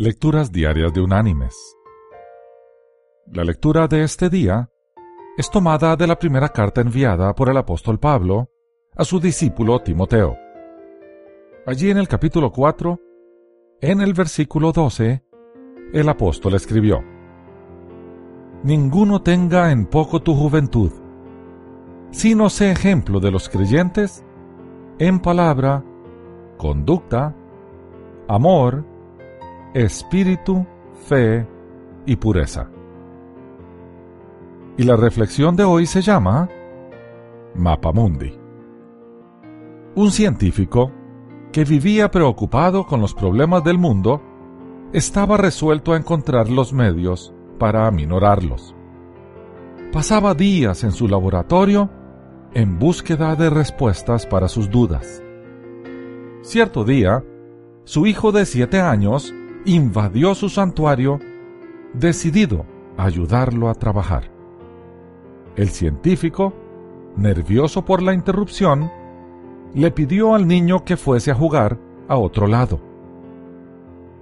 Lecturas 0.00 0.52
Diarias 0.52 0.94
de 0.94 1.00
Unánimes. 1.00 1.56
La 3.32 3.42
lectura 3.42 3.88
de 3.88 4.04
este 4.04 4.30
día 4.30 4.70
es 5.36 5.50
tomada 5.50 5.96
de 5.96 6.06
la 6.06 6.16
primera 6.16 6.50
carta 6.50 6.80
enviada 6.80 7.34
por 7.34 7.48
el 7.48 7.56
apóstol 7.56 7.98
Pablo 7.98 8.48
a 8.94 9.02
su 9.02 9.18
discípulo 9.18 9.80
Timoteo. 9.80 10.36
Allí 11.66 11.90
en 11.90 11.98
el 11.98 12.06
capítulo 12.06 12.52
4, 12.52 13.00
en 13.80 14.00
el 14.00 14.14
versículo 14.14 14.70
12, 14.70 15.24
el 15.92 16.08
apóstol 16.08 16.54
escribió, 16.54 17.02
Ninguno 18.62 19.20
tenga 19.22 19.72
en 19.72 19.86
poco 19.86 20.22
tu 20.22 20.36
juventud, 20.36 20.92
sino 22.12 22.50
sé 22.50 22.70
ejemplo 22.70 23.18
de 23.18 23.32
los 23.32 23.48
creyentes 23.48 24.24
en 25.00 25.18
palabra, 25.18 25.82
conducta, 26.56 27.34
amor, 28.28 28.84
espíritu, 29.74 30.66
fe 31.06 31.46
y 32.06 32.16
pureza. 32.16 32.70
Y 34.76 34.84
la 34.84 34.96
reflexión 34.96 35.56
de 35.56 35.64
hoy 35.64 35.86
se 35.86 36.02
llama 36.02 36.48
Mapa 37.54 37.92
Mundi. 37.92 38.38
Un 39.94 40.10
científico 40.10 40.92
que 41.52 41.64
vivía 41.64 42.10
preocupado 42.10 42.86
con 42.86 43.00
los 43.00 43.14
problemas 43.14 43.64
del 43.64 43.78
mundo 43.78 44.22
estaba 44.92 45.36
resuelto 45.36 45.92
a 45.92 45.96
encontrar 45.96 46.48
los 46.48 46.72
medios 46.72 47.34
para 47.58 47.86
aminorarlos. 47.86 48.74
Pasaba 49.92 50.34
días 50.34 50.84
en 50.84 50.92
su 50.92 51.08
laboratorio 51.08 51.90
en 52.54 52.78
búsqueda 52.78 53.34
de 53.36 53.50
respuestas 53.50 54.26
para 54.26 54.48
sus 54.48 54.70
dudas. 54.70 55.22
Cierto 56.42 56.84
día, 56.84 57.24
su 57.84 58.06
hijo 58.06 58.32
de 58.32 58.46
siete 58.46 58.80
años 58.80 59.34
invadió 59.64 60.34
su 60.34 60.48
santuario, 60.48 61.18
decidido 61.92 62.64
a 62.96 63.04
ayudarlo 63.04 63.68
a 63.68 63.74
trabajar. 63.74 64.30
El 65.56 65.70
científico, 65.70 66.54
nervioso 67.16 67.84
por 67.84 68.02
la 68.02 68.14
interrupción, 68.14 68.90
le 69.74 69.90
pidió 69.90 70.34
al 70.34 70.46
niño 70.46 70.84
que 70.84 70.96
fuese 70.96 71.30
a 71.30 71.34
jugar 71.34 71.78
a 72.08 72.16
otro 72.16 72.46
lado. 72.46 72.80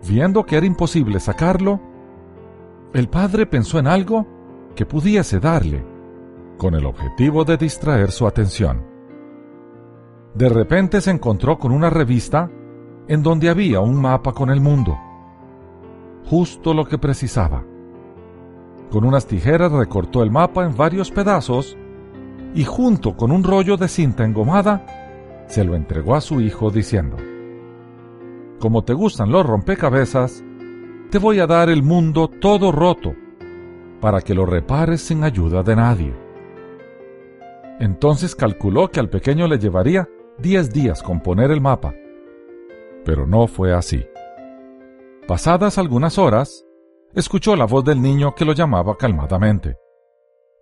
Viendo 0.08 0.44
que 0.44 0.56
era 0.56 0.66
imposible 0.66 1.20
sacarlo, 1.20 1.80
el 2.92 3.08
padre 3.08 3.46
pensó 3.46 3.78
en 3.78 3.86
algo 3.86 4.26
que 4.74 4.86
pudiese 4.86 5.40
darle, 5.40 5.84
con 6.56 6.74
el 6.74 6.86
objetivo 6.86 7.44
de 7.44 7.56
distraer 7.56 8.10
su 8.10 8.26
atención. 8.26 8.84
De 10.34 10.48
repente 10.48 11.00
se 11.00 11.10
encontró 11.10 11.58
con 11.58 11.72
una 11.72 11.90
revista 11.90 12.50
en 13.08 13.22
donde 13.22 13.48
había 13.48 13.80
un 13.80 14.00
mapa 14.00 14.32
con 14.32 14.50
el 14.50 14.60
mundo 14.60 14.98
justo 16.26 16.74
lo 16.74 16.84
que 16.84 16.98
precisaba. 16.98 17.64
Con 18.90 19.04
unas 19.04 19.26
tijeras 19.26 19.72
recortó 19.72 20.22
el 20.22 20.30
mapa 20.30 20.64
en 20.64 20.76
varios 20.76 21.10
pedazos 21.10 21.76
y 22.54 22.64
junto 22.64 23.16
con 23.16 23.30
un 23.30 23.42
rollo 23.42 23.76
de 23.76 23.88
cinta 23.88 24.24
engomada, 24.24 25.44
se 25.46 25.64
lo 25.64 25.74
entregó 25.74 26.14
a 26.14 26.20
su 26.20 26.40
hijo 26.40 26.70
diciendo, 26.70 27.16
Como 28.58 28.84
te 28.84 28.92
gustan 28.92 29.30
los 29.30 29.44
rompecabezas, 29.44 30.44
te 31.10 31.18
voy 31.18 31.40
a 31.40 31.46
dar 31.46 31.68
el 31.68 31.82
mundo 31.82 32.28
todo 32.28 32.72
roto, 32.72 33.14
para 34.00 34.20
que 34.20 34.34
lo 34.34 34.46
repares 34.46 35.02
sin 35.02 35.24
ayuda 35.24 35.62
de 35.62 35.76
nadie. 35.76 36.14
Entonces 37.78 38.34
calculó 38.34 38.88
que 38.90 39.00
al 39.00 39.10
pequeño 39.10 39.46
le 39.46 39.58
llevaría 39.58 40.08
diez 40.38 40.72
días 40.72 41.02
componer 41.02 41.50
el 41.50 41.60
mapa. 41.60 41.94
Pero 43.04 43.26
no 43.26 43.46
fue 43.46 43.74
así. 43.74 44.04
Pasadas 45.26 45.76
algunas 45.78 46.18
horas, 46.18 46.64
escuchó 47.12 47.56
la 47.56 47.64
voz 47.64 47.84
del 47.84 48.00
niño 48.00 48.36
que 48.36 48.44
lo 48.44 48.52
llamaba 48.52 48.96
calmadamente. 48.96 49.76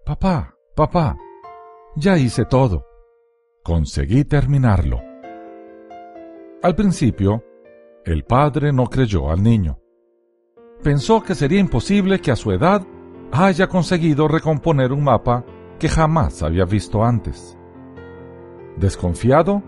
Papá, 0.06 0.54
papá, 0.74 1.18
ya 1.96 2.16
hice 2.16 2.46
todo. 2.46 2.86
Conseguí 3.62 4.24
terminarlo. 4.24 5.02
Al 6.62 6.74
principio, 6.74 7.44
el 8.06 8.24
padre 8.24 8.72
no 8.72 8.86
creyó 8.86 9.30
al 9.30 9.42
niño. 9.42 9.80
Pensó 10.82 11.22
que 11.22 11.34
sería 11.34 11.60
imposible 11.60 12.20
que 12.20 12.30
a 12.30 12.36
su 12.36 12.50
edad 12.50 12.86
haya 13.32 13.68
conseguido 13.68 14.28
recomponer 14.28 14.92
un 14.92 15.04
mapa 15.04 15.44
que 15.78 15.90
jamás 15.90 16.42
había 16.42 16.64
visto 16.64 17.04
antes. 17.04 17.58
Desconfiado, 18.78 19.62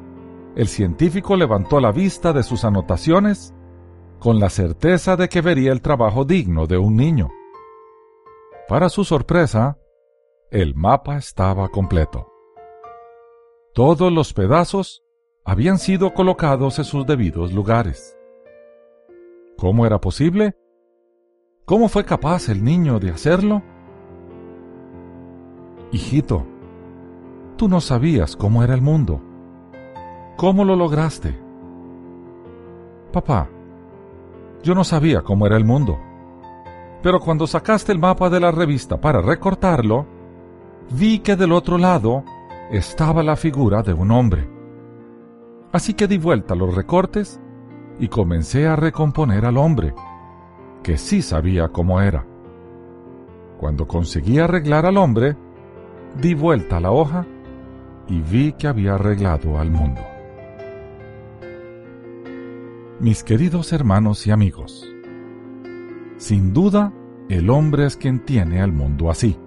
el 0.54 0.68
científico 0.68 1.36
levantó 1.36 1.80
la 1.80 1.92
vista 1.92 2.32
de 2.32 2.42
sus 2.42 2.64
anotaciones 2.64 3.52
con 4.18 4.40
la 4.40 4.50
certeza 4.50 5.16
de 5.16 5.28
que 5.28 5.40
vería 5.40 5.72
el 5.72 5.82
trabajo 5.82 6.24
digno 6.24 6.66
de 6.66 6.78
un 6.78 6.96
niño. 6.96 7.28
Para 8.68 8.88
su 8.88 9.04
sorpresa, 9.04 9.78
el 10.50 10.74
mapa 10.74 11.16
estaba 11.16 11.68
completo. 11.68 12.32
Todos 13.74 14.12
los 14.12 14.32
pedazos 14.32 15.04
habían 15.44 15.78
sido 15.78 16.14
colocados 16.14 16.78
en 16.78 16.84
sus 16.84 17.06
debidos 17.06 17.52
lugares. 17.52 18.18
¿Cómo 19.56 19.86
era 19.86 20.00
posible? 20.00 20.56
¿Cómo 21.64 21.88
fue 21.88 22.04
capaz 22.04 22.48
el 22.48 22.64
niño 22.64 22.98
de 22.98 23.10
hacerlo? 23.10 23.62
Hijito, 25.92 26.46
tú 27.56 27.68
no 27.68 27.80
sabías 27.80 28.36
cómo 28.36 28.62
era 28.62 28.74
el 28.74 28.82
mundo. 28.82 29.20
¿Cómo 30.36 30.64
lo 30.64 30.76
lograste? 30.76 31.38
Papá, 33.12 33.48
yo 34.62 34.74
no 34.74 34.84
sabía 34.84 35.22
cómo 35.22 35.46
era 35.46 35.56
el 35.56 35.64
mundo. 35.64 35.98
Pero 37.02 37.20
cuando 37.20 37.46
sacaste 37.46 37.92
el 37.92 37.98
mapa 37.98 38.30
de 38.30 38.40
la 38.40 38.50
revista 38.50 39.00
para 39.00 39.20
recortarlo, 39.20 40.06
vi 40.90 41.20
que 41.20 41.36
del 41.36 41.52
otro 41.52 41.78
lado 41.78 42.24
estaba 42.70 43.22
la 43.22 43.36
figura 43.36 43.82
de 43.82 43.92
un 43.92 44.10
hombre. 44.10 44.48
Así 45.72 45.94
que 45.94 46.08
di 46.08 46.18
vuelta 46.18 46.54
los 46.54 46.74
recortes 46.74 47.40
y 47.98 48.08
comencé 48.08 48.66
a 48.66 48.76
recomponer 48.76 49.44
al 49.44 49.56
hombre, 49.56 49.94
que 50.82 50.96
sí 50.96 51.22
sabía 51.22 51.68
cómo 51.68 52.00
era. 52.00 52.26
Cuando 53.58 53.86
conseguí 53.86 54.38
arreglar 54.38 54.86
al 54.86 54.96
hombre, 54.96 55.36
di 56.20 56.34
vuelta 56.34 56.80
la 56.80 56.90
hoja 56.90 57.26
y 58.08 58.20
vi 58.20 58.52
que 58.52 58.68
había 58.68 58.94
arreglado 58.94 59.58
al 59.58 59.70
mundo. 59.70 60.00
Mis 62.98 63.22
queridos 63.22 63.74
hermanos 63.74 64.26
y 64.26 64.30
amigos, 64.30 64.90
sin 66.16 66.54
duda 66.54 66.94
el 67.28 67.50
hombre 67.50 67.84
es 67.84 67.94
quien 67.94 68.24
tiene 68.24 68.62
al 68.62 68.72
mundo 68.72 69.10
así. 69.10 69.38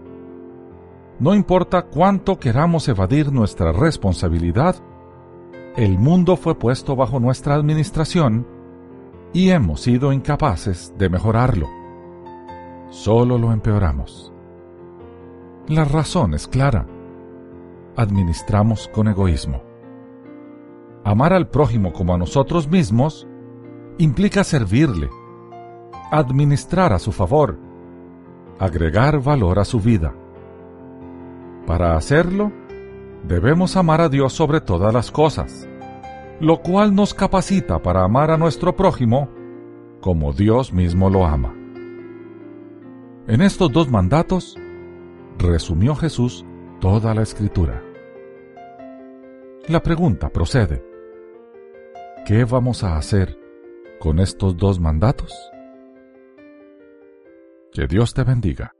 No 1.17 1.33
importa 1.33 1.87
cuánto 1.87 2.37
queramos 2.37 2.87
evadir 2.87 3.33
nuestra 3.33 3.71
responsabilidad, 3.71 4.75
el 5.75 5.97
mundo 5.97 6.37
fue 6.37 6.59
puesto 6.59 6.95
bajo 6.95 7.19
nuestra 7.19 7.55
administración 7.55 8.45
y 9.33 9.49
hemos 9.49 9.81
sido 9.81 10.13
incapaces 10.13 10.93
de 10.99 11.09
mejorarlo. 11.09 11.67
Solo 12.89 13.39
lo 13.39 13.51
empeoramos. 13.51 14.31
La 15.67 15.85
razón 15.85 16.35
es 16.35 16.47
clara. 16.47 16.85
Administramos 17.95 18.87
con 18.89 19.07
egoísmo. 19.07 19.63
Amar 21.03 21.33
al 21.33 21.47
prójimo 21.47 21.91
como 21.93 22.13
a 22.13 22.19
nosotros 22.19 22.67
mismos 22.67 23.25
implica 23.99 24.45
servirle, 24.45 25.09
administrar 26.09 26.93
a 26.93 26.99
su 26.99 27.11
favor, 27.11 27.59
agregar 28.57 29.21
valor 29.21 29.59
a 29.59 29.65
su 29.65 29.81
vida. 29.81 30.15
Para 31.67 31.97
hacerlo, 31.97 32.53
debemos 33.27 33.75
amar 33.75 33.99
a 33.99 34.07
Dios 34.07 34.31
sobre 34.31 34.61
todas 34.61 34.93
las 34.93 35.11
cosas, 35.11 35.67
lo 36.39 36.61
cual 36.61 36.95
nos 36.95 37.13
capacita 37.13 37.79
para 37.79 38.05
amar 38.05 38.31
a 38.31 38.37
nuestro 38.37 38.73
prójimo 38.73 39.27
como 39.99 40.31
Dios 40.31 40.71
mismo 40.71 41.09
lo 41.09 41.25
ama. 41.25 41.53
En 43.27 43.41
estos 43.41 43.69
dos 43.69 43.91
mandatos, 43.91 44.57
resumió 45.37 45.93
Jesús 45.93 46.45
toda 46.79 47.13
la 47.13 47.23
escritura. 47.23 47.83
La 49.67 49.83
pregunta 49.83 50.29
procede, 50.29 50.85
¿qué 52.25 52.45
vamos 52.45 52.85
a 52.85 52.95
hacer 52.95 53.48
con 53.99 54.19
estos 54.19 54.55
dos 54.55 54.79
mandatos? 54.79 55.33
Que 57.73 57.85
Dios 57.85 58.13
te 58.13 58.23
bendiga. 58.23 58.73